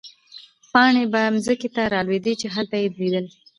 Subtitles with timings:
[0.71, 3.25] پاڼې به مځکې ته رالوېدې، چې هلته يې لیدل.